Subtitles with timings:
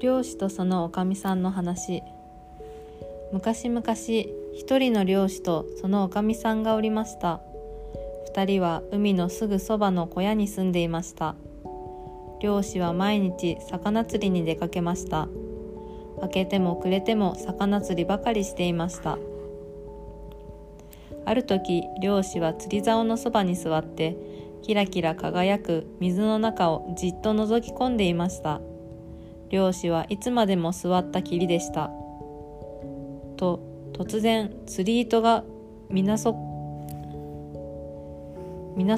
[0.00, 2.02] 漁師とそのおかみさんの話。
[3.32, 3.84] 昔々
[4.54, 7.42] 一人の漁師とそのおかみさんがおりました。
[8.24, 11.34] 二人は海のすぐそばの小屋に住んでいました。
[12.40, 15.28] 漁師は毎日魚釣りに出かけました。
[16.22, 19.18] 明けても暮れても魚釣りばかりしていました。
[21.26, 24.16] ある時漁師は釣り竿のそばに座って
[24.62, 28.62] キラキラ輝く水の中をじっと覗き込んでいました。
[29.50, 31.90] 漁師はいつまでも座ったきりでした。
[33.36, 33.60] と
[33.92, 35.44] 突然釣り糸が
[35.90, 36.18] 水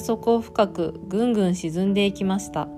[0.00, 2.68] 底を深くぐんぐん沈んでいきました。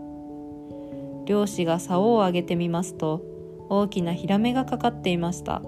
[1.26, 3.22] 漁師が竿を上げてみますと
[3.68, 5.62] 大きなヒラメがかかっていました。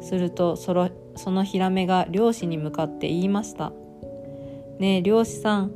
[0.00, 3.72] するとそのそのヒラメが漁師に向かって言いました
[4.78, 5.72] 「ねえ漁師さん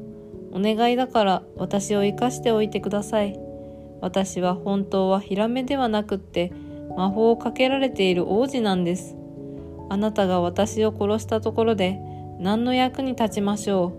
[0.53, 3.44] お願いだから私を生かしておいてください。
[4.05, 6.53] 私は本当はヒラメではなくって
[6.97, 9.17] 魔法をかけられている王子なんです
[9.89, 11.99] あなたが私を殺したところで
[12.39, 13.95] 何の役に立ちましょ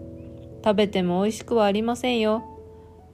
[0.62, 2.56] う食べても美味しくはありませんよ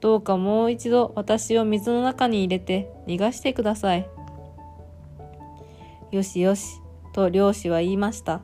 [0.02, 4.10] どうかもう一度私を水の中に入れて逃がしてください。
[6.10, 6.82] よしよし、
[7.14, 8.42] と漁師は言いました。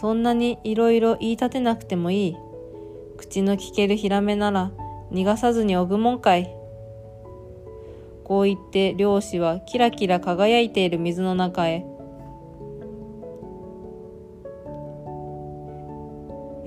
[0.00, 2.36] そんなにいろいろ言い立てなくてもいい。
[3.16, 4.70] 口の聞けるヒラメなら
[5.10, 6.57] 逃がさずにおぐもんかい。
[8.28, 11.86] こう言って漁師はキラキラ輝いている水の中へ。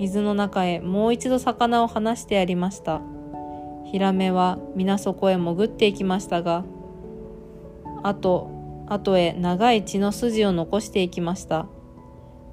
[0.00, 3.00] 水の中へもう一度魚を放してやりました。
[3.84, 6.64] ヒラメは皆底へ潜っていきましたが
[8.02, 8.50] あと
[8.88, 11.66] 後へ長い血の筋を残していきました。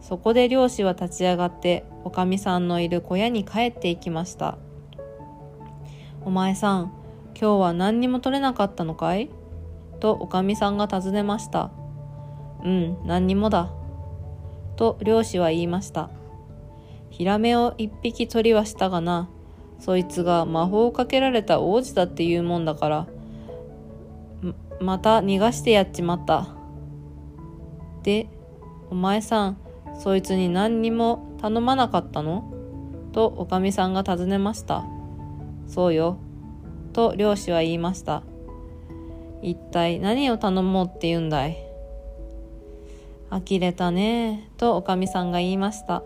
[0.01, 4.59] そこで漁師は立ち上がっておかみさんのいる小屋に帰っていきました。
[6.23, 6.98] お前さん
[7.39, 9.29] 今日は何にも取れなかったのかい？
[10.01, 11.72] とおかみさんが尋ねました。
[12.66, 13.72] うん何にもだ。
[14.75, 16.09] と漁師は言いました。
[17.09, 19.29] ヒラメを一匹取りはしたがな
[19.79, 23.07] そいつが魔法をかけられた王子だっていうもんだから
[24.81, 26.49] また逃がしてやっちまった。
[28.03, 28.28] で
[28.89, 29.57] お前さん
[29.97, 32.51] そいつに何にも頼まなかったの？
[33.13, 34.83] とおかみさんが尋ねました。
[35.67, 36.19] そうよ。
[36.89, 38.23] と漁師は言いました
[39.41, 41.57] 一体何を頼もうって言うんだい？
[43.29, 46.03] 呆れたねとおかみさんが言いました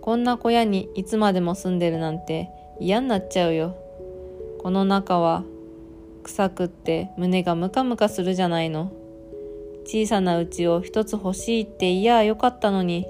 [0.00, 3.74] こんな小屋にいつまでも住んでるなんて嫌になっちゃうよ。
[4.58, 5.44] この中は
[6.24, 8.92] 臭くって胸がムカムカするじゃないの。
[9.86, 13.06] 小さな家を一つ欲しいっていやよかったのに。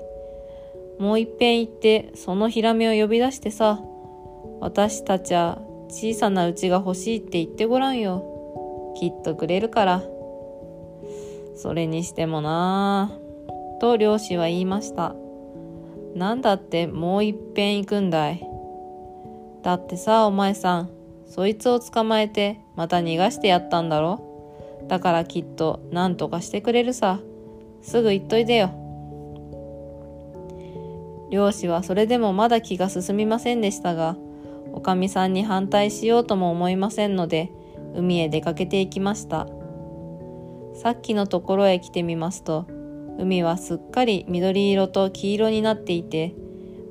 [1.01, 3.81] もういっぺん行ってそのヒラメを呼び出してさ、
[4.61, 8.95] 私たちは小さな家が欲しいって言ってごらんよ。
[8.97, 10.03] きっとくれるから。
[11.57, 15.15] それにしてもなぁ、と漁師は言いました。
[16.15, 18.47] なんだってもういっぺん行くんだい。
[19.63, 20.91] だってさ、お前さん、
[21.27, 27.21] そいつを捕まえてまた逃がしてやったんだろだからきっと何とかしてくれるさ。
[27.83, 28.71] すぐ行っといでよ。
[31.31, 34.17] 漁師はそれでもまだ気が進みませんでしたが、
[34.77, 37.53] おかみさんに反対しようとも思いませんので、
[37.95, 39.47] 海へ出かけていきました。
[40.75, 42.67] さっきのところへ来てみますと、
[43.17, 46.35] 海はすっかり緑色と黄色になっていて、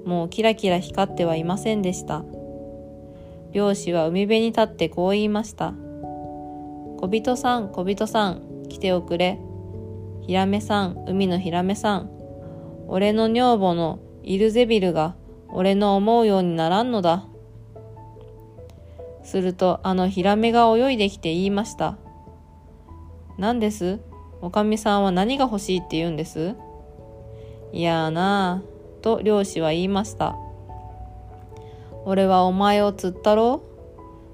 [0.06, 2.24] もうキラキラ光ってはいませんでした。
[3.52, 5.74] 漁師は海辺に立ってこう言いました。
[7.02, 9.42] 小人さん、小人さん、来ておくれ。
[10.22, 12.10] ヒラメさん、海のヒラメさん。
[12.88, 15.18] 俺の女房のイルゼビルが
[15.50, 17.28] 俺の思うようにならんのだ。
[19.24, 21.98] するとあのヒラメが泳いできて言いました。
[23.38, 24.00] 何です？
[24.42, 26.56] おかみさんは何が欲しいって言うんです？
[27.72, 30.36] いやーなあ、と漁師は言いました。
[32.06, 33.64] 俺はお前を釣ったろ？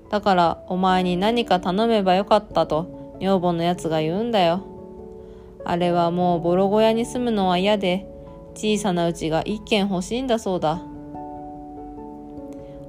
[0.10, 4.66] だからお前に何か頼めばよかったと女房のやつが言うんだよ。
[5.66, 8.08] あれはもうボロ小屋に住むのは嫌で
[8.56, 10.82] 小さな家が一軒欲しいんだそうだ。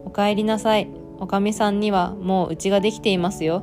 [0.05, 0.89] お帰りなさい。
[1.21, 3.63] おかみさんにはもう家ができていますよ。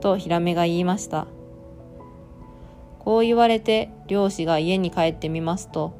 [0.00, 1.26] とヒラメが言いました。
[2.98, 5.92] こう言われて漁師が家に帰ってみますと、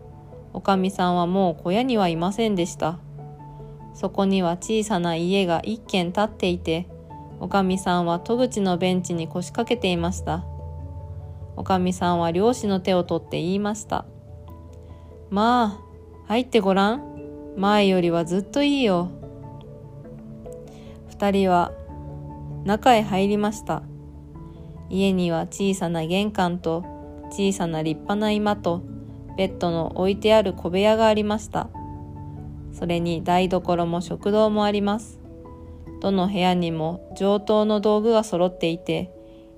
[0.52, 2.98] おかみさんはもう小屋にはいませんでした。
[3.94, 6.88] そこには小さな家が一軒建っていて、
[7.38, 10.44] おかみさんは戸口のベンチに腰掛けていました。
[11.56, 14.06] おかみさんは漁師の手を取って言いました。
[15.28, 17.12] まあ、入ってごらん。
[17.56, 19.10] 前よりはずっといいよ。
[21.22, 21.70] 二人は
[22.64, 23.84] 中へ入りました。
[24.90, 26.84] 家には小さな玄関と
[27.30, 28.82] 小さな立派な居間と
[29.36, 31.69] ベッドの置いてある小部屋がありました。
[32.72, 35.20] それに台所も食堂もあります。
[36.00, 39.12] どの部屋にも上等の道具が揃っていて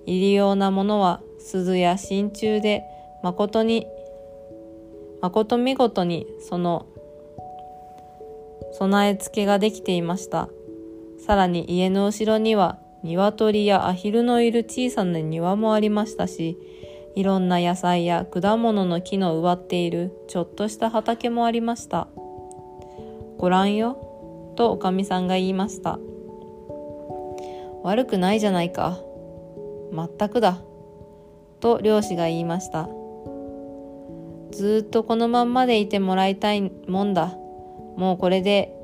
[0.04, 2.84] 入り用なものは鈴や真鍮で
[3.22, 3.86] 誠に
[5.22, 6.84] 誠見事にその
[8.72, 10.50] 備え付けができていました。
[11.24, 16.58] さらに家の後ろには鶏やアヒルのいる小さな庭もありましたし
[17.14, 22.08] いろんな野菜や果物の木の植わっているちょっとした畑もありました。
[23.38, 25.98] ご覧よとおかみさんが言いました。
[27.82, 28.98] 悪くないじゃないか。
[29.92, 30.60] 全くだ。
[31.60, 32.88] と漁師が言いました。
[34.50, 37.34] ずっとこのまんまでいてもらいたいもんだ。
[37.96, 38.74] もうこれで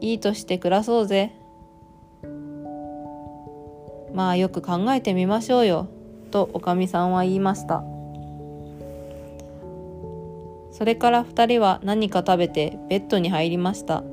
[0.00, 1.32] いいとして暮らそうぜ。
[4.14, 5.88] まあよく考えてみましょうよ
[6.30, 7.82] とおかみさんは言いました。
[10.72, 14.04] それから2人は何か食べてベッドに入りました。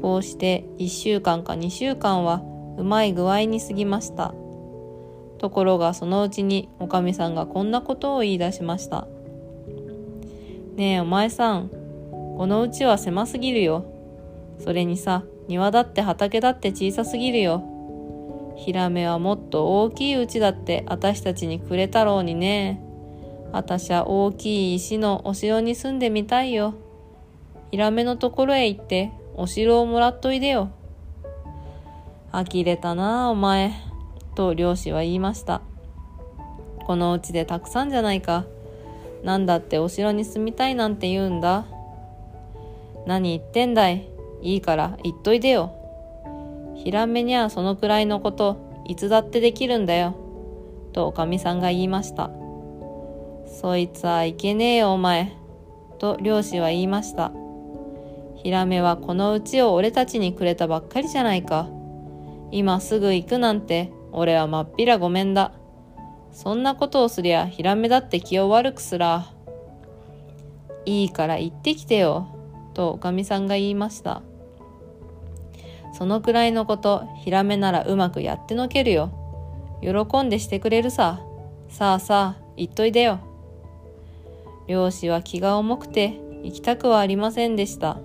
[0.00, 2.42] こうして1週間か2週間は
[2.76, 4.34] うまい具合に過ぎました。
[5.38, 9.06] ところがそのうちにおかみさんがこんなことを言い出しました。
[10.74, 13.84] ねえお前さんこのうちは狭すぎるよ。
[14.58, 17.71] それにさ庭だって畑だって小さすぎるよ。
[18.56, 22.82] ヒラメはもっと大きいうちだって私たちにくれたろうにね。
[23.52, 26.74] あたしゃ大きい石のお城に住んでみたいよ。
[27.70, 30.70] ヒラメのところへ行ってお城をもらっといでよ。
[32.32, 33.72] 呆れたなあ、お前。
[34.34, 35.60] と漁師は言いました。
[36.86, 38.46] このうちでたくさんじゃないか。
[39.22, 41.66] なんだってお城に住みたいなんて言うんだ。
[43.06, 44.08] 何言ってんだい。
[44.40, 45.81] いいから言っといでよ。
[46.76, 50.16] ヒラメにゃそのくらいのこと、いつだってできるんだよ。
[50.92, 52.30] とおかみさんが言いました。
[53.46, 55.32] そいつはいけねえよお前。
[55.98, 57.32] と漁師は言いました。
[58.36, 61.68] ヒラメはこのうちを俺たちにくれたばっかりじゃないか。
[62.50, 65.52] 今すぐ行くなんて俺はまっぴらごめんだ。
[66.32, 69.26] そんなことをすりゃヒラメだって気を悪くすら。
[70.84, 72.26] いいから行ってきてよ。
[72.74, 74.22] とおかみさんが言いました。
[75.92, 79.10] そのくらいのこと、ヒラメならうまくやってのけるよ。
[79.82, 81.20] 喜んでしてくれるさ。
[81.68, 83.20] さあさあ、言っといでよ。
[84.68, 87.98] 漁師は気が重くて行きたくはありませんでした。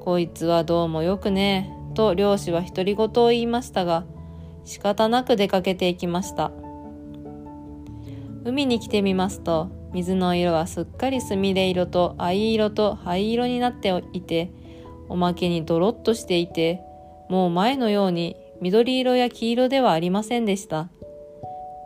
[0.00, 4.04] こいつはどうもよくねえ、と漁師は独り言を言いましたが、
[4.64, 6.50] 仕方なく出かけていきました。
[8.44, 14.52] 海に来てみますと、水の色はすっかりすみれ色と藍色と灰色になっていて、
[15.08, 16.80] おまけにドロッとしていて、
[17.28, 20.88] もう前のように緑色や黄色ではありませんでした。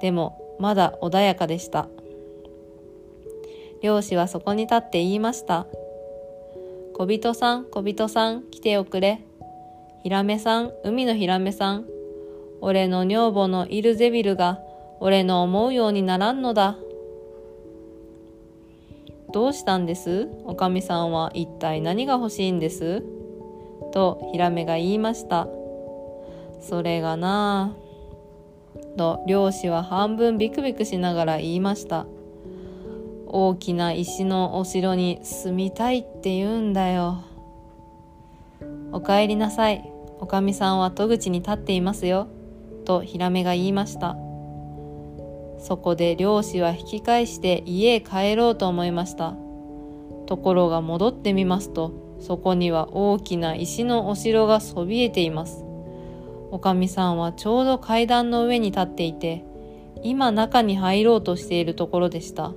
[0.00, 1.88] でも、まだ穏やかでした。
[3.82, 5.66] 漁師はそこに立って言いました。
[6.94, 9.20] 小人さん、小人さん、来ておくれ。
[10.02, 11.86] ヒラメさん、海のヒラメさん。
[12.60, 14.60] 俺の女房のイルゼビルが、
[15.00, 16.76] 俺の思うようにならんのだ。
[19.32, 20.28] どうしたんです？
[20.44, 23.02] おかみさんは一体何が欲しいんです？
[23.92, 25.48] とヒラメが言いました。
[26.60, 28.96] それがなぁ。
[28.96, 32.06] と漁師は半分ビクビクしながら言いました。
[33.26, 37.24] 大きな石のお城に住みたいって言うんだよ。
[38.92, 39.90] お帰りなさい。
[40.20, 42.28] おかみさんは戸口に立っていますよ。
[42.84, 44.16] とヒラメが言いました。
[45.62, 49.36] そこで漁師は引き返して家へ帰ろうと思いました。
[50.26, 55.64] ところが戻ってみますと、そこには大きな石のお城がそびえています。
[56.50, 59.44] おかみさんはちょうど階段の上に立っていて、
[60.02, 62.52] 今中に入ろうとしているところでした。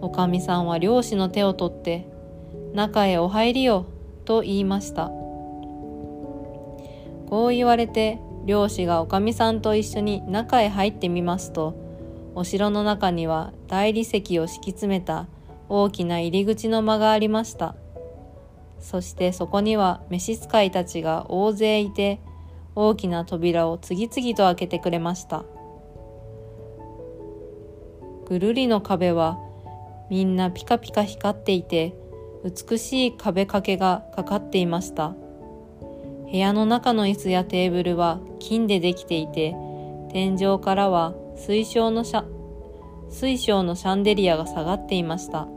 [0.00, 2.08] おかみさんは漁師の手を取って、
[2.74, 3.86] 中へお入りよ、
[4.24, 5.12] と言いました。
[7.28, 11.81] こう言われて、漁師がおかみさんと一緒に中へ入ってみますと、
[12.34, 15.26] お城の中には大理石を敷き詰めた
[15.68, 17.74] 大きな入り口の間がありました。
[18.80, 22.20] そしてそこには召使いたちが大勢いて、
[22.74, 25.44] 大きな扉を次々と開けてくれました。
[28.26, 29.38] ぐるりの壁は
[30.10, 31.94] みんなピカピカ光っていて、
[32.44, 35.14] 美しい壁掛けがかかっていました。
[36.30, 39.54] 部屋の中の椅子やテーブルは金でできていて、
[40.12, 42.24] 天井からは水晶のシャ
[43.10, 45.48] 水晶のシャンデリアが下がっていました。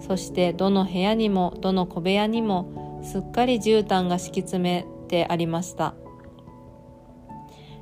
[0.00, 5.94] そしてどの部屋にもどの小部屋にもすっかり絨毯が敷き詰めてありました。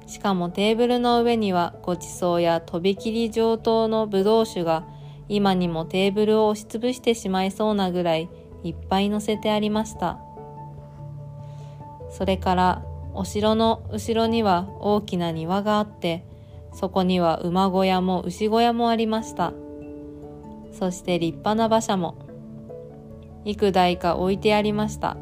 [0.07, 4.87] しかもテーブルの上にはごちそうやとびきり上等のぶどう酒が
[5.28, 8.28] 今にもテーブルを押しつぶしてしまいそうなぐらい
[8.64, 10.18] いっぱい乗せてありました。
[12.11, 16.25] それからお城の後ろには大きな庭があって
[16.78, 19.52] そこには馬小屋も牛小屋もありました。
[20.70, 22.14] そして立派な馬車も。
[23.44, 25.16] 幾台か置いてありました。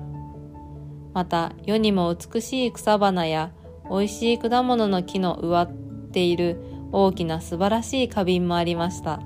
[1.14, 3.52] また世にも美しい草花や
[3.88, 5.72] 美味しい果物の木の植わっ
[6.12, 6.60] ている
[6.92, 9.22] 大きな素晴らしい花瓶もありました。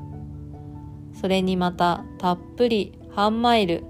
[1.21, 3.83] それにまたたっぷり半マイル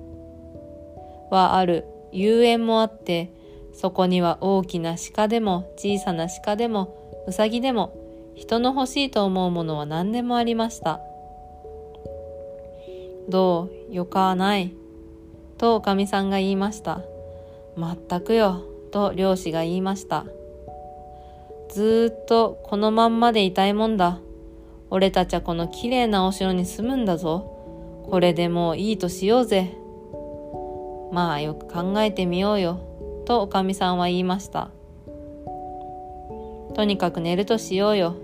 [1.30, 3.35] はある遊園もあって
[3.75, 8.00] そこには大きな鹿でも小さな鹿でもうさぎでも
[8.40, 10.99] 人の欲しいと思うものは何でもありました。
[13.28, 13.94] どう？
[13.94, 14.73] よかない。
[15.59, 17.02] とおかみさんが言いました。
[17.76, 18.62] まったくよ。
[18.92, 20.25] と漁師が言いました。
[21.68, 24.20] ずっとこのまんまでいたいもんだ。
[24.88, 28.06] 俺たちはこの綺麗なお城に住むんだぞ。
[28.11, 29.76] これでもういいとしようぜ。
[31.12, 32.80] まあよく考えてみようよ。
[33.26, 34.70] とおかみさんは言いました。
[36.75, 38.14] とにかく寝るとしようよ。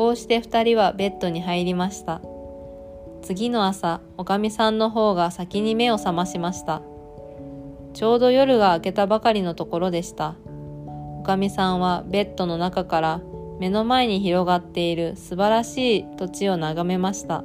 [0.00, 2.22] こうして二人はベッドに入りました。
[3.20, 6.80] 次の朝おかみさんの方が先に目を覚ましました。
[7.92, 10.36] ちょうど夜が明けたばかりのところでした。
[11.18, 13.20] おかみさんはベッドの中から
[13.58, 17.44] 目の前に広がっている素晴らしい土地を眺めました。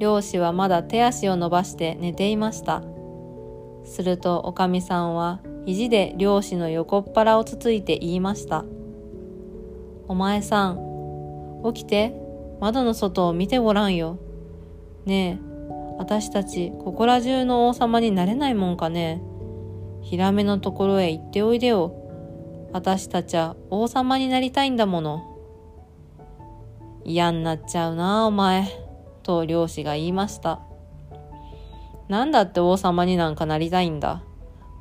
[0.00, 2.82] 漁師はまだ手足を伸ばして寝ていました。
[3.84, 8.64] するとおかみさんは肘で漁師の横っ腹をつついて言いました。
[10.08, 12.28] お前さん起きて。
[12.60, 14.18] 窓の外を見てごらんよ。
[15.06, 15.48] ねえ
[15.98, 19.22] 私たちここら中の王様になれないもんかね。
[20.02, 21.94] ヒラメのところへ行っておいでよ。
[22.72, 25.24] 私たちは王様になりたいんだもの。
[27.04, 28.68] 嫌になっちゃうなお前。
[29.22, 30.60] と漁師が言いました。
[32.08, 34.22] なんだって王様になんかなりたいんだ。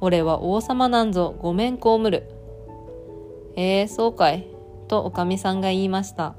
[0.02, 1.36] 俺は王様なんぞ。
[1.40, 2.30] ごめんこむる。
[3.56, 4.57] ええー、そうかい。
[4.88, 6.36] とおかみさんが言いました。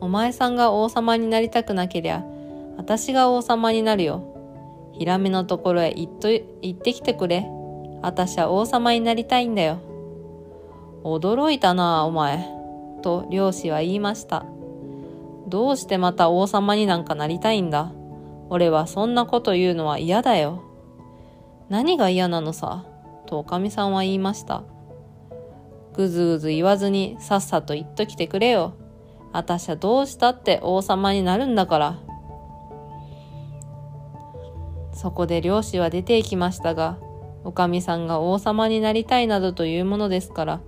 [0.00, 2.24] お前さんが王様になりたくなけりゃ、
[2.76, 4.22] 私が王様になるよ。
[4.92, 7.46] ヒラメのところへ行っと行ってきてくれ。
[8.02, 9.78] 私は王様になりたいんだよ。
[11.04, 12.48] 驚いたなお前。
[13.02, 14.44] と漁師は言いました。
[15.46, 17.92] どうしてまた王様になんかなりたいんだ？
[18.50, 20.62] 俺はそんなこと言うのは嫌だよ。
[21.68, 22.84] 何が嫌なのさ、
[23.26, 24.62] とおかみさんは言いました。
[25.98, 28.74] ぐずぐず言わずにさっさと言っときてくれよ。
[29.32, 31.98] あたしゃどうしたって王様になるんだから。
[34.92, 36.98] そこで漁師は出て行きましたが、
[37.42, 40.60] おかみさんが王様になりたいなどというものですから、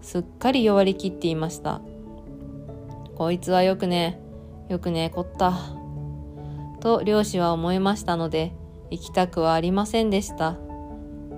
[0.00, 1.80] すっかり弱りきっていました。
[3.16, 4.20] こいつはよくね、
[4.68, 5.76] よくねこった。
[6.86, 8.52] と漁師は思いましたので
[8.90, 10.56] 行きたくはありませんでした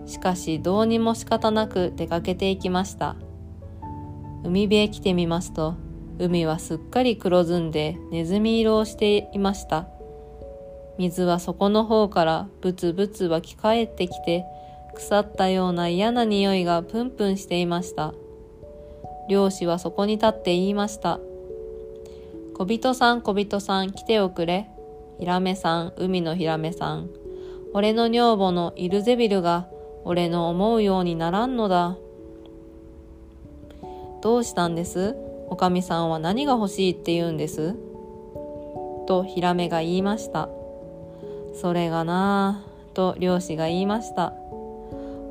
[0.05, 3.17] しかしどうにも仕方なく出かけていきました
[4.45, 5.75] 海辺へ来てみますと
[6.19, 9.89] 海はすっかり黒ずんでネズミ色をしていました
[10.99, 14.45] 水は底の方からブツブツ湧き返ってきて
[14.95, 18.15] 腐ったような嫌な匂いがプンプンしていました
[19.29, 21.21] 漁師はそこに立って言いました
[22.55, 24.69] 小人さん小人さん来ておくれ
[25.19, 27.11] ヒラメさん、海のヒラメさん。
[27.75, 29.69] 俺の女房のイルゼビルが
[30.05, 31.97] 俺の思うようにならんのだ。
[34.21, 35.17] どうしたんです？
[35.49, 37.75] おかみさんは何が欲しいって言うんです？
[39.07, 40.49] とヒラメが言いました。
[41.55, 44.35] それがなぁ、と漁師が言いました。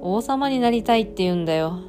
[0.01, 1.79] 王様になりたいって言うんだよ。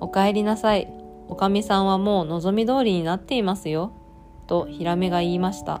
[0.00, 0.92] お帰りなさい。
[1.28, 3.92] おかみさんはもう望み通りになっていますよ。
[4.46, 5.80] とヒラメが言いました。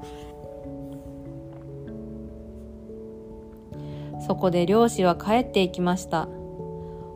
[4.26, 6.28] そこで漁師は帰っていきました。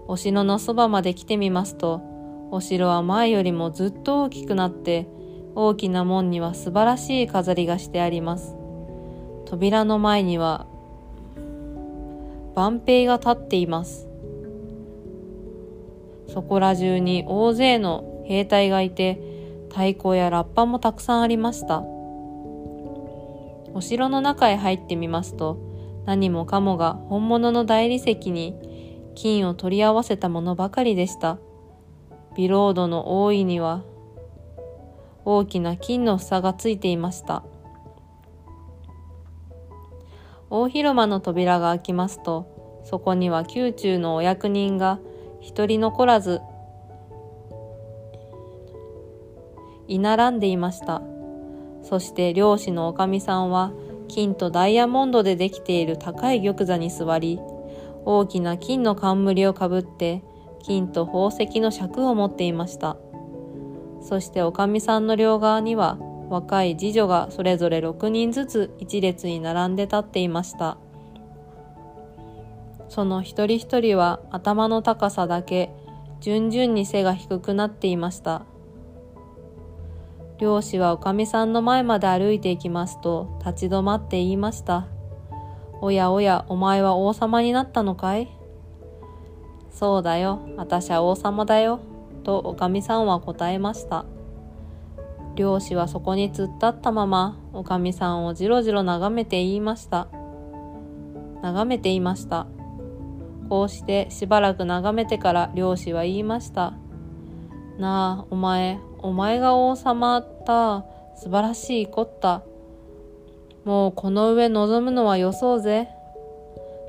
[0.08, 2.02] お城のそばまで来てみますと、
[2.50, 5.09] お城は前よりもずっと大きくなって、
[5.55, 8.55] 大きな門には素晴らしい飾りがしてあります。
[9.47, 10.67] 扉の前には、
[12.55, 14.09] 万兵が立っています。
[16.29, 19.21] そこら中に大勢の兵隊がいて、
[19.69, 21.83] 太鼓やラッパもたくさんありました。
[23.75, 25.59] お城の中へ入ってみますと、
[26.07, 28.55] 何もかもが本物の大理石に
[29.15, 31.38] 金を取り合わせたものばかりでした。
[32.37, 33.83] ビロードの大いには
[35.25, 37.43] 大きな金の房がついていました。
[40.50, 45.00] 大広間の扉が開きますと、そこには宮中のお役人が
[45.40, 46.40] 一人残らず
[49.88, 51.02] 居並んでいました
[51.83, 53.73] そして漁師のおかみさんは
[54.09, 57.40] 金とダイヤモンドでできている高い玉座に座り
[58.05, 60.23] 大きな金の冠をかぶって
[60.66, 62.96] 金と宝石の尺を持っていました。
[64.02, 65.96] そしておかみさんの両側には
[66.28, 70.76] 若い次女がそれぞれ6人ずつ一列に並んで立っていました。
[72.88, 75.70] その一人一人は頭の高さだけ
[76.18, 78.42] 順々に背が低くなっていました。
[80.38, 84.88] 漁師はおかみさんの前まで歩いていきますと立ち止まって言いました。
[85.80, 88.36] おやおやお前は王様になったのかい？
[89.76, 90.40] そうだよ。
[90.56, 91.80] 私は王様だよ。
[92.25, 94.06] とおかみさんは答えました。
[95.35, 100.09] 漁師はそこに突っ立ったままおかみさんをじろじろ眺めて言いました。
[101.42, 102.47] 眺めていました。
[103.50, 106.73] こうしてしばらく眺めてから漁師は言いました。
[107.78, 110.87] なあお前お前が王様だ。
[111.16, 112.42] 素晴らしいこった。
[113.66, 115.90] もうこの上望むのはよそうぜ。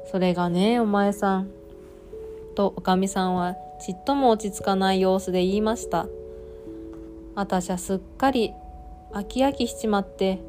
[0.10, 1.57] それがねお前さん。
[2.58, 6.08] とおかみさんはちっとも落ち着かない様子で言いました。
[7.36, 8.52] 私はすっかり
[9.14, 10.40] 飽き飽きしちまって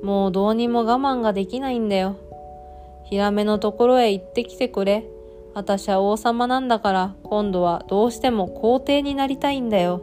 [0.00, 2.14] もうどうにも我慢ができないんだよ。
[3.02, 5.08] ヒラメのところへ行ってきてくれ。
[5.54, 10.02] 私は王様なんだから今度はどうしても皇帝になりたいんだよ。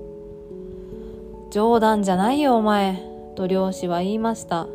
[1.52, 3.02] 冗談じゃないよお前
[3.36, 4.68] と漁師は言いました。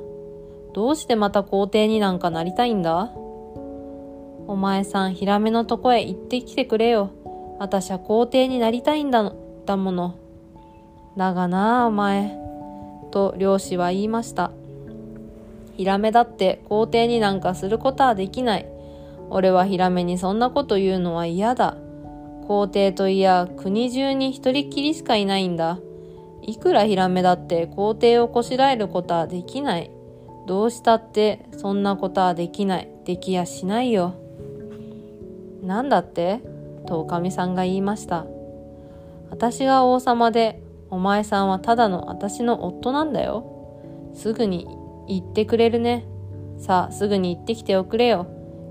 [0.72, 3.12] どうしてまた皇帝になんかなりたいんだ？
[4.48, 7.10] お前さんヒラメのとこへ行ってきてくれよ。
[7.58, 9.30] 私は皇帝になりたいんだ
[9.66, 10.14] だもの。
[11.18, 12.34] だがなお前。
[13.10, 14.50] と漁師は言いました。
[15.76, 18.66] ヒラメだって皇帝になんかすることはできない。
[19.28, 21.76] 俺はヒラメにそんなこと言うのは嫌だ。
[22.46, 25.78] 皇帝といや国中に一人きりしかいないんだ。
[26.40, 29.90] いくらヒラメだって皇帝をこしらえることはできない。
[30.46, 32.88] どうしたってそんなことはできない。
[33.04, 34.14] できやしないよ。
[35.62, 36.40] なんだって？
[36.86, 38.26] とおかみさんが言いました。
[39.30, 44.12] 私が王様でお前さんはただの私の夫なんだよ。
[44.14, 44.66] すぐに
[45.06, 46.06] 言ってくれるね。
[46.58, 48.26] さあすぐに行ってきておくれよ。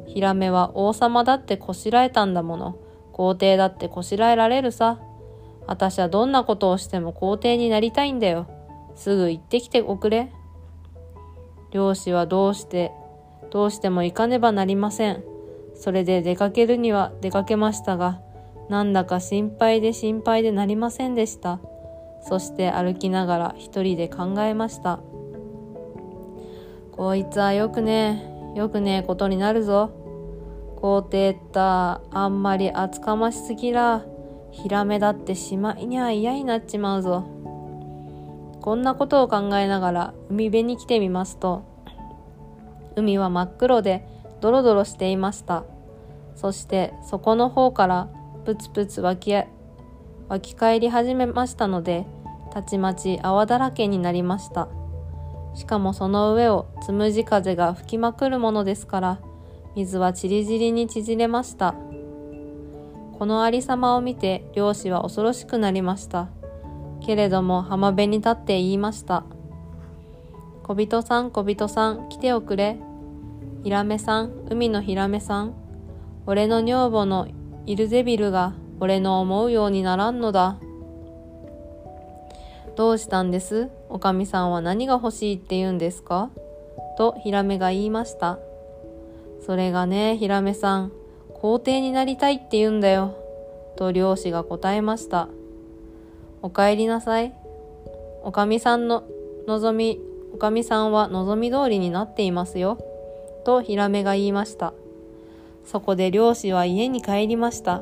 [0.08, 2.78] ヒラメは王様だってこしらえたんだもの。
[3.12, 5.00] 皇帝だってこしらえられるさ。
[5.68, 8.48] 私はどんなことをしても皇帝になりたいんだよ。
[8.96, 10.32] すぐ行ってきておくれ。
[11.72, 12.92] 漁師はどうして
[13.52, 15.24] どうしても行かねばなりません。
[15.80, 18.20] それで出かけるには出かけましたが、
[18.70, 21.60] なんだか心配で心配でなりませんでした。
[22.22, 25.00] そして歩きながら一人で考えました。
[26.92, 29.92] こいつはよくね、よくねえことになるぞ。
[30.82, 34.04] 皇帝ったあんまり厚かましすぎら、
[34.52, 37.24] ヒラメだってしまいには嫌になっちまうぞ。
[38.62, 41.64] こんなことを考えながら海辺に来てみますと、
[42.96, 44.08] 海は真っ黒で
[44.42, 45.64] ドロドロしていました。
[46.36, 48.10] そして底の方から
[48.46, 52.06] プツプツ湧き湧き返り始めましたので
[52.52, 54.68] たちまち泡だらけになりました。
[55.56, 59.20] しかもその上をつむじ風が吹きまくるものですから
[59.76, 61.74] 水はちりぢりに縮れました。
[63.18, 66.30] このありさまを見て漁師は恐ろしくなりました。
[67.06, 69.24] けれども浜辺に立って言いました
[70.64, 72.78] 小人さん小人さん来ておくれ。
[73.68, 75.54] ヒラメさん、海のヒラメさん、
[76.26, 77.28] 俺の女房の
[77.66, 80.58] イルゼビルが俺の思うようにならんのだ。
[82.78, 83.68] どうしたんです？
[83.90, 86.30] おかみさんは何が欲しいって言うんですか？
[86.98, 88.40] とヒラメが言いました。
[89.46, 90.94] それがね、ヒラメさん、
[91.34, 93.18] 皇帝になりたいって言うんだよ。
[93.76, 95.28] と漁師が答えました。
[96.42, 97.34] お帰りなさい。
[98.24, 99.04] おかみさんの
[99.46, 100.00] 望み、
[100.34, 102.78] おかみさんは望み通りになっていますよ。
[103.48, 104.74] とヒラメが言いました。
[105.64, 107.82] そこで漁師は家に帰りました。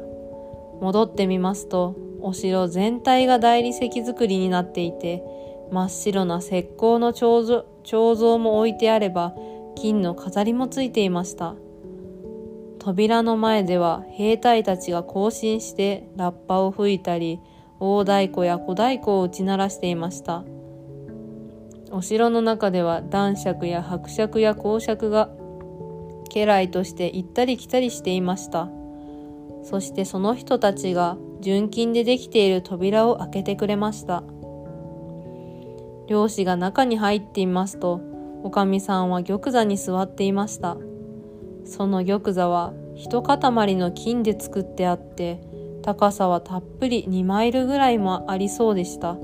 [0.80, 5.23] 戻ってみますと、お城全体が大理石造りになっていて、
[5.71, 9.34] 真っ白な石膏の彫像も置いてあれば、
[9.73, 11.56] 金の飾りもついていました。
[12.78, 17.39] 扉の前では兵隊たちが行進してラッパを吹いたり、
[17.80, 20.43] 大太鼓や小太鼓を打ち鳴らしていました。
[21.89, 25.30] お城の中では男爵や伯爵や公爵が
[26.35, 28.69] 家来として行ったり来たりしていました。
[29.63, 34.23] そしてその人たちが純金でできている扉を開けてくれました。
[36.07, 38.01] 漁師が中に入っていますと
[38.43, 40.77] おかみさんは玉座に座っていました。
[41.63, 45.41] その玉座は一塊の金で作ってあって
[45.81, 49.17] 高さはたっぷり2マイルぐらいもありそうでした。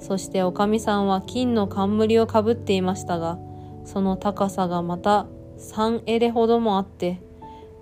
[0.00, 3.38] そしておかみさんは金の冠をかぶっていましたが
[3.84, 5.26] その高さがまた
[5.62, 7.20] 3エレほどもあって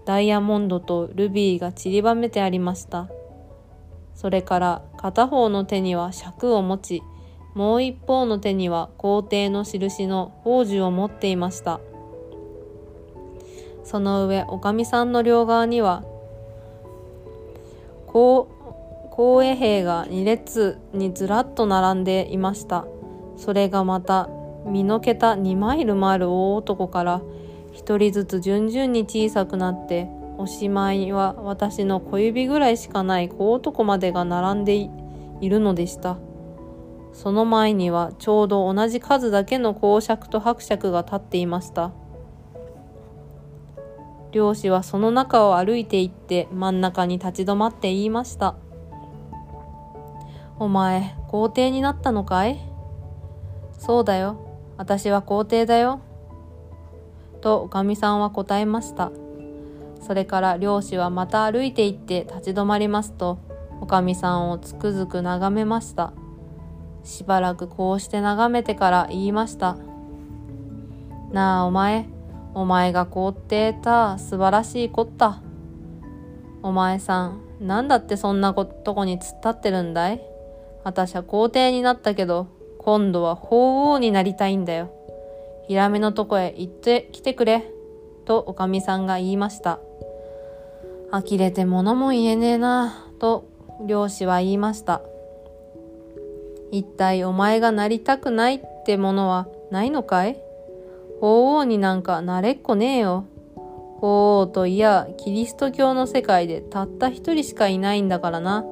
[0.04, 3.08] ダイヤモンドとルビーが散りばめてありました。
[4.14, 7.02] それから片方の手には尺を持ち
[7.54, 11.80] もう一方の手には皇帝の印の宝珠を持っていました。
[13.82, 16.04] その上おかみさんの両側には
[18.06, 18.46] 公
[19.42, 22.86] 衛兵が2列にずらっと並んでいました。
[23.36, 24.28] それがまた
[24.66, 27.22] 身の桁2マイルもある大男から
[27.90, 34.88] 一人ずつ順々に小さくなっておしまいは私の小指ぐらいしかない小男までが並んでい
[35.48, 36.16] るのでした。
[37.12, 41.90] その前にはちょうど同じ数だけの公爵と伯爵が立っていました。
[44.30, 48.54] 漁師はその中を歩いて行って真ん中に立ち止まって言いました。
[50.60, 52.60] お前皇帝になったのかい？
[53.72, 54.36] そうだよ。
[54.76, 56.02] 私は皇帝だよ。
[57.40, 59.10] とおかみさんは答えました
[60.00, 63.38] それから漁師はまた歩いて行って立ち止まりますと
[63.80, 66.12] おかみさんをつくづく眺めました
[67.04, 69.76] しばらくこうして眺めてから言いました
[71.32, 72.06] なあお前
[72.52, 75.40] お前が凍ってた素晴らしいこった。
[76.64, 80.20] お前さん、なんだってそんなとこに突っ立ってるんだい？
[80.82, 82.48] 私は皇帝になったけど、
[82.78, 84.92] 今度は法王になりたいんだよ。
[85.70, 87.62] ヒラメのとこへ行ってきてくれ。
[88.24, 89.78] とおかみさんが言いました。
[91.12, 93.44] 呆れて物も言えねえな、と
[93.86, 95.00] 漁師は言いました。
[96.72, 100.40] 一体お前がなりたくないってものはないのかい
[101.20, 103.26] 法王になんかなれっこねえよ。
[104.00, 108.64] 法王といや、キリスト教の世界でたった一人しかいないんだからな。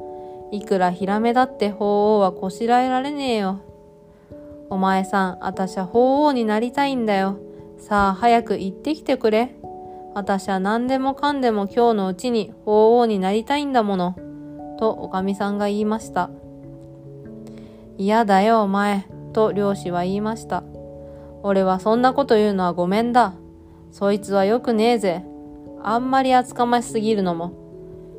[0.51, 3.61] いくらヒラメだって法王はこしらえられねえよ。
[4.71, 7.39] お前さん、あたしは法王になりたいんだよ。
[7.79, 9.55] さあ、早く行ってきてくれ。
[10.15, 14.17] あたしは何でもかんでも今日のうちに法王になりたいんだもの。
[14.79, 16.31] とおかみさんが言いました。
[17.97, 19.07] 嫌だよ、お前。
[19.33, 20.65] と漁師は言いました。
[21.43, 23.35] 俺はそんなこと言うのはごめんだ。
[23.91, 25.25] そいつはよくねえぜ。
[25.83, 27.53] あんまり厚かましすぎるのも。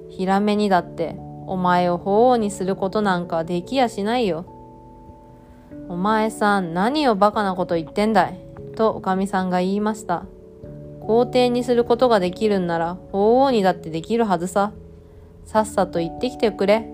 [0.10, 4.59] ひらめにだって、お前を法王にすることなんかできやしないよ。
[5.90, 8.40] お前さん、何をバカなこと言ってんだい？
[8.76, 10.28] とおかみさんが言いました。
[11.02, 14.72] 皇帝にすることができるんなら、法王にだってできるはずさ。
[15.46, 16.88] さっさと言ってきてくれ。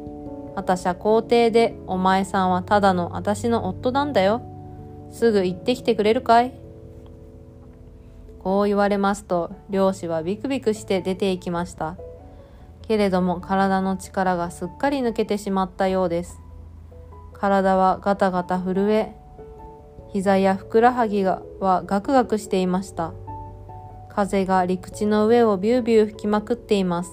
[0.56, 4.42] 私は皇帝で、お前さんはただの私の夫なんだよ。
[5.12, 6.54] すぐ行ってきてくれるかい？
[8.40, 11.98] こう言われますと、漁師はビクビクして出て行きました。
[12.88, 16.40] けれども体の力がすっかり抜けてしまったようです。
[17.46, 19.16] 体はガタガタ震え、
[20.08, 21.44] 膝やふくらはぎは
[21.86, 23.14] ガクガクしていました。
[24.10, 27.12] 風が陸地の上をビュービュー吹きまくっています。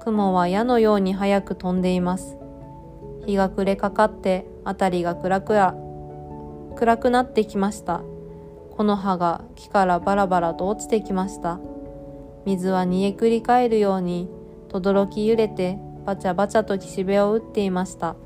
[0.00, 2.36] 雲は矢のように速く飛んでいます。
[3.26, 8.00] 日が暮れかかって辺りが暗々暗くなってきました。
[8.76, 11.60] 木の葉が木からバラバラと落ちてきました。
[12.44, 14.28] 水は煮えくり返るように、
[14.68, 18.16] とどろき揺れて、バチャバチャと岸辺を打っていました。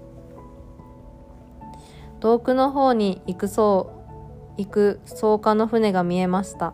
[2.23, 3.91] 遠くの方に行くそ
[4.57, 6.73] う、行く草加の船が見えました。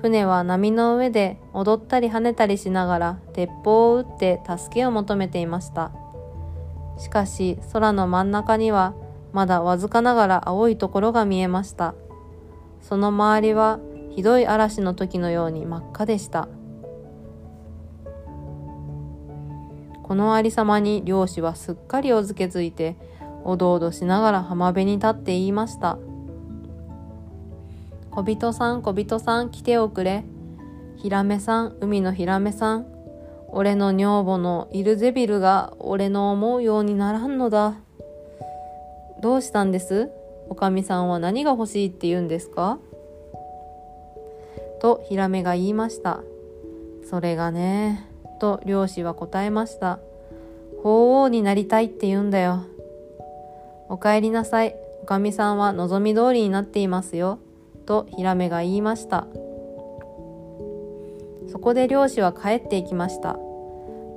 [0.00, 5.90] 船は波の上で踊ったり跳ねたりしながら鉄砲を撃って助けを求めていました。
[6.98, 8.94] しかし空の真ん中には
[9.32, 11.96] まだわずかながら青いところが見えました。
[12.80, 13.80] その周りは
[14.10, 16.48] ひどい嵐の時のように真っ赤でした。
[20.04, 22.96] このありさまに漁師はすっかりおづけづいて、
[23.44, 25.98] おどおどしながら浜辺に立って言いました。
[28.10, 30.24] 小人さん、小人さん、来ておくれ。
[30.96, 32.86] ヒラメさん、海のヒラメさん。
[33.48, 37.74] 俺の女房のイルゼビルが俺の思うようにならんのだ。
[39.20, 40.10] どうしたんです？
[40.48, 42.78] おかみさんは何が欲しいって言うんですか？
[44.80, 46.20] とヒラメが言いました。
[47.08, 48.08] それがね、
[48.40, 49.98] と漁師は答えました。
[50.82, 52.64] 法王になりたいって言うんだよ。
[53.92, 54.74] お帰りなさい。
[55.02, 57.40] おかみさんは望み通りになっていますよ。
[57.84, 59.26] とヒラメが言いました。
[61.46, 63.38] そこで漁師は帰っていきました。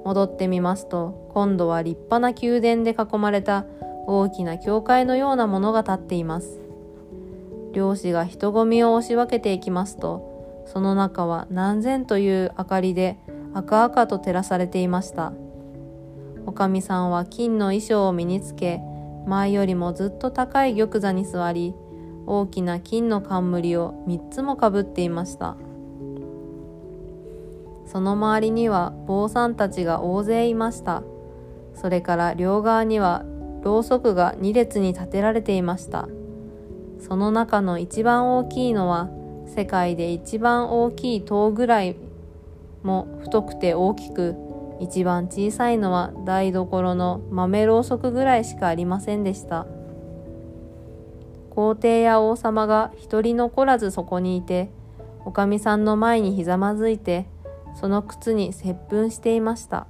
[0.06, 3.66] 戻ってみますと、今度は立派な宮殿で囲まれた
[4.08, 6.62] 大きな教会のようなものが立っています。
[7.74, 13.20] 漁師が人混みを押し分けていきますと、その中は何千という明かりで
[13.54, 15.34] 赤々と照らされていました。
[16.46, 18.80] おかみさんは金の衣装を身につけ
[19.26, 21.74] 前よりもずっと高い玉座に座り
[22.28, 25.58] 大きな金の冠を3つもかぶっていました。
[27.86, 31.04] その周りには坊さんたちが大勢いました。
[31.76, 33.24] それから両側には
[33.62, 36.08] ろうそくが2列に立てられていました。
[37.00, 39.10] その中の一番大きいのは
[39.48, 41.96] 世界で一番大きい塔ぐらい
[42.84, 44.36] も太くて大きく
[44.80, 49.66] 一番小さいのは台所の豆ろうそくぐらいしかありませんでした。
[51.50, 54.70] 皇帝や王様が一人残らずそこにいて
[55.24, 57.28] おかみさんの前にひざまずいて
[57.76, 59.88] その靴に接吻していました。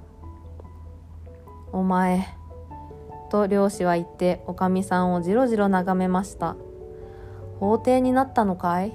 [1.72, 2.26] お前
[3.30, 6.54] と漁師は言っておかみさんをじろじろ眺めました。
[7.58, 8.92] 法廷になったのかい？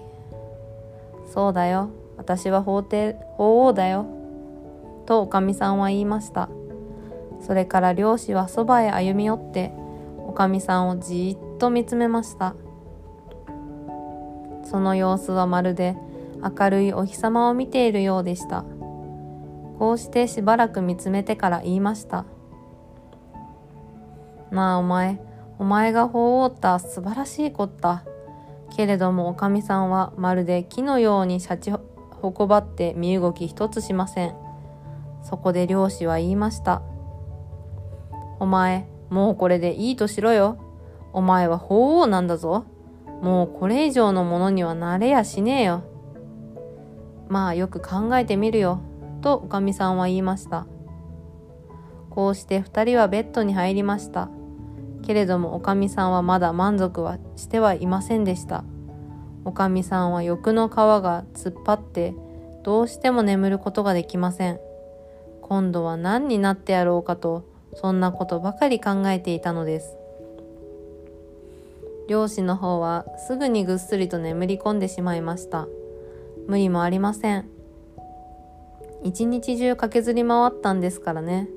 [1.33, 1.89] そうだよ。
[2.15, 4.05] 私は法廷法王だよ。
[5.11, 6.47] とおかみさんは言いました。
[7.41, 9.73] それから漁師はそばへ歩み寄って
[10.25, 12.55] おかみさんをじーっと見つめました。
[14.63, 15.97] その様子はまるで
[16.41, 18.63] 明るいお日様を見ているようでした。
[19.79, 22.23] こうしてしばらく見つめてから言いました。
[24.49, 25.19] なあお前
[25.59, 28.05] お前が法王った素晴らしいこった。
[28.73, 34.40] けれどもおかみさんはまるで木のようにシャチほこばって身動き一つしません。
[35.23, 36.81] そこで漁師は言いました。
[38.39, 40.57] お前もうこれでいいとしろよ。
[41.13, 42.65] お前は法王なんだぞ。
[43.21, 45.83] もうこれ以上のものにはなれやしねえよ。
[47.27, 48.81] まあよく考えてみるよ。
[49.21, 50.65] とおかみさんは言いました。
[52.09, 54.29] こうして二人はベッドに入りました。
[55.03, 58.63] けれどもおかみさんはまだ満足はしてはいませんでした。
[59.43, 62.13] おかみさんは欲の皮が突っ張って
[62.63, 64.59] どうしても眠ることができません。
[65.51, 69.97] 今度は何になってやろうかとそんなことばかり考えていたのです。
[72.07, 75.67] 漁師の方はすぐにぐっすりと眠り込んでしまいました。
[76.47, 77.49] 無理もありません。
[79.03, 81.49] 一日中駆けずり回ったんですからね。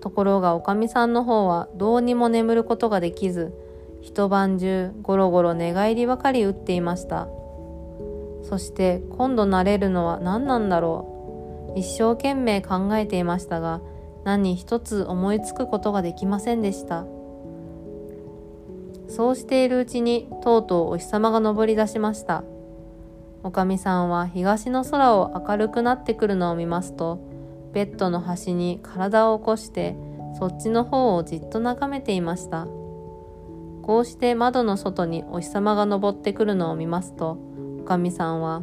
[0.00, 3.52] ところがおかみさんの方はどうにも眠ることができず
[4.00, 7.26] 一晩中ゴロゴロ寝返りばかり打っていました。
[8.44, 11.07] そして今度慣れるのは何なんだろう。
[11.78, 13.80] 一生懸命考えていましたが
[14.24, 17.06] 何一つ思いつくことができませんでした。
[19.08, 22.44] そうしているうちにとうとうお日様が昇り出しました。
[23.42, 27.20] おかみさんは東の空を明るくなってくるのを見ますと
[27.72, 29.96] ベッドの端に体を起こして
[30.38, 32.66] そっちの方をじっと眺めていました。
[33.82, 37.38] こうして窓の外にお日様が昇ってくるのを見ますと
[37.80, 38.62] おかみさんは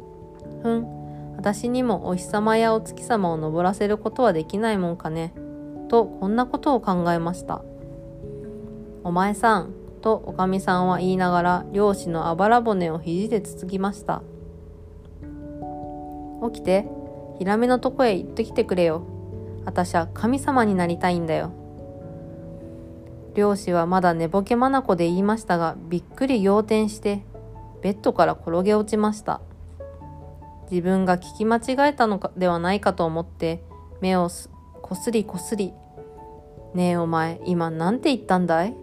[0.62, 0.95] 「ふん
[1.36, 5.34] 私にもお日様やお月様を昇らせることはできないもんかね」
[5.88, 7.62] とこんなことを考えました
[9.04, 9.72] 「お前さん」
[10.02, 14.22] とおかみさんは言いながら漁師のあばら骨を肘でつつきました
[16.52, 16.88] 「起きて
[17.38, 19.02] ヒラメのとこへ行ってきてくれよ。
[19.66, 21.50] 私は神様になりたいんだよ」
[23.34, 27.22] 漁師はまだ寝ぼけ眼で言いましたがびっくり仰天して
[27.82, 29.40] ベッドから転げ落ちました。
[30.70, 33.62] 自分が聞き間違えたのではないかと思って
[34.00, 34.28] 目を
[34.82, 35.72] こすりこすり
[36.74, 38.74] 「ねえお前今何て言ったんだい?」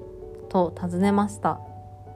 [0.50, 1.60] と尋ねました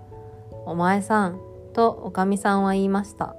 [0.65, 1.39] 「お前さん」
[1.73, 3.35] とおかみさんは言いました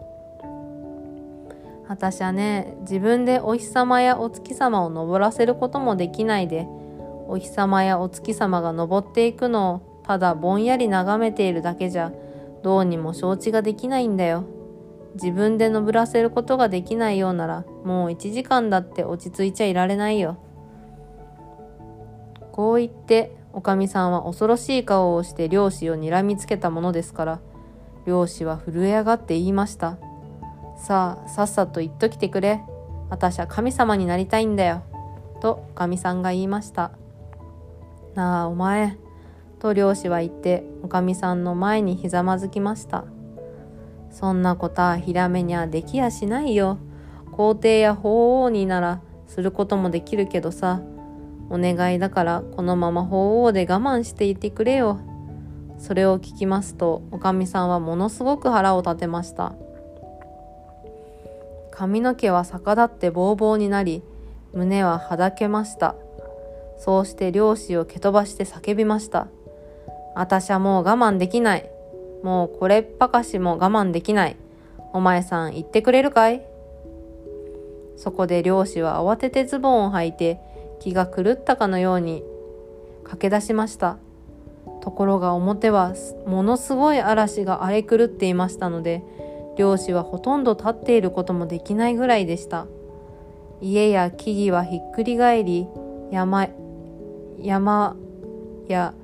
[1.89, 6.69] 私はね自分でお日様やお月様を登らせることもできないで
[7.27, 12.13] お日様やお月様が昇っていくのをただぼんやり眺めているだけじゃ
[12.63, 14.45] どうにも承知ができないんだよ。
[15.15, 20.39] 自分で登らせることができないようならもう1時間だって落ち着いちゃいられないよ。
[22.53, 27.41] こう言っておかみさんは恐ろしい顔をして漁師をにらみつけたものですから
[28.07, 29.99] 漁師は震え上がって言いました。
[30.77, 32.63] さあさっさと言っときてくれ。
[33.11, 34.83] 私は神様になりたいんだよ。
[35.41, 36.93] とおかみさんが言いました。
[38.15, 38.99] なあお前」
[39.61, 43.05] と漁師は言っておかみさんの前にひざまずきました
[44.19, 46.79] そんなことはひらめにゃできやしないよ。
[47.31, 50.81] 皇帝や法王にならすることもできるけどさ。
[51.51, 54.99] お願いだからこのまま法王で我慢していてくれよ。
[55.79, 59.53] それを聞きますとおかみさんはものすごく腹を立てました。
[61.71, 64.03] 髪の毛は逆立ってぼうぼうになり
[64.53, 65.95] 胸ははだけました。
[66.77, 69.29] そうして漁師を蹴飛ばして叫びました。
[70.17, 71.71] 私はもう我慢できない。
[72.23, 74.37] もうこれっぱかしも我慢できない。
[74.93, 76.43] お前さん言ってくれるかい？
[77.97, 80.41] そこで漁師は慌ててズボンを履いて
[80.81, 82.23] 気が狂ったかのように
[83.05, 83.99] 駆け出しました。
[84.81, 85.95] ところが表は
[86.27, 89.03] ものすごい嵐が荒れ狂っていましたので
[89.57, 92.67] 漁師はほとんど立っていることもできないぐらいでした。
[93.61, 95.67] 家や木々はひっくり返り
[96.13, 96.49] 山
[97.41, 97.97] 山
[98.69, 98.95] や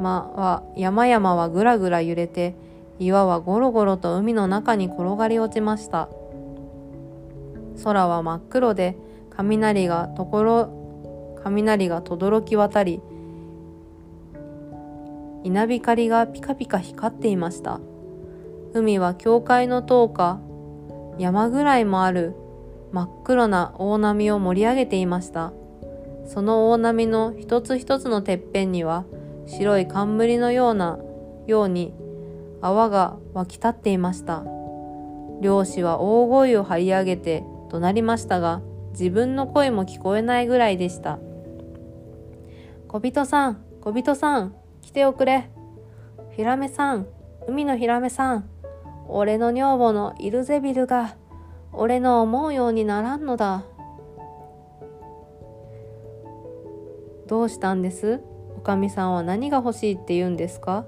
[0.00, 2.54] まは山々はぐらぐら揺れて
[2.98, 6.08] 岩はゴロゴロと海の中に転がり落ちました。
[7.84, 8.96] 空は真っ黒で
[9.30, 13.00] 雷がところ雷が轟き渡り
[15.44, 17.80] 稲光がピカピカ光っていました。
[18.72, 20.40] 海は教会の塔か
[21.18, 22.34] 山ぐらいもある
[22.92, 25.52] 真っ黒な大波を盛り上げていました。
[26.26, 29.04] その大波の一つ一つのてっぺんには
[29.46, 30.98] 白い冠のような
[31.46, 31.94] ように
[32.60, 34.44] 泡が湧き立っていました。
[35.40, 41.18] 漁師は大声を張り上げて怒鳴りましたが自分の声も聞こえないぐらいでした。
[42.88, 45.50] 小人さん小人さん来ておくれ。
[46.32, 47.06] ヒラメさん
[47.46, 48.48] 海のヒラメさん
[49.08, 51.16] 俺の女房のイルゼビルが
[51.72, 53.64] 俺の思うようにならんのだ。
[57.26, 58.20] どうしたんです？
[58.66, 60.84] かみさんは何が欲しいって言うんですか？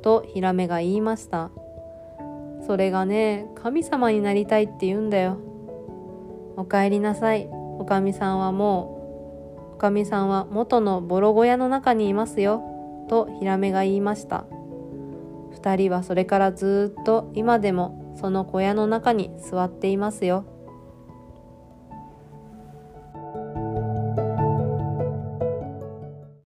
[0.00, 1.50] とヒラメが言いました。
[2.66, 5.36] それがね神様になりたいって言うんだよ。
[6.56, 7.46] おかえりなさい。
[7.78, 12.62] おかみさんはもうおかみさんは元のボロ小屋の中にいますよ。
[13.10, 14.46] とヒラメが言いました。
[15.52, 20.46] 二人はそれからずっと今でもその小屋の中に座っていますよ。